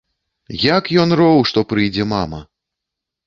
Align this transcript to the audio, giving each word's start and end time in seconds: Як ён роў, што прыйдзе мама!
Як 0.61 0.89
ён 1.01 1.09
роў, 1.19 1.37
што 1.51 1.63
прыйдзе 1.73 2.03
мама! 2.17 2.39